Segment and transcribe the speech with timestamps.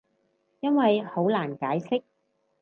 [0.61, 2.01] 因為好難解釋